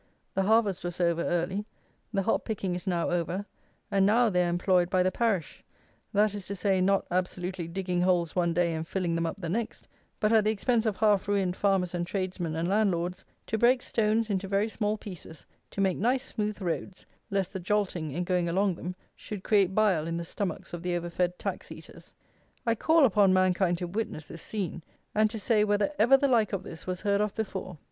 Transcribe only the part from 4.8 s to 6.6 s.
by the Parish; that is to